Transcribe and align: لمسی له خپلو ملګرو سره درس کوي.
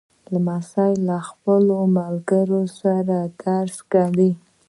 لمسی 0.33 0.93
له 1.07 1.17
خپلو 1.27 1.77
ملګرو 1.97 2.61
سره 2.79 3.17
درس 3.43 3.75
کوي. 3.93 4.31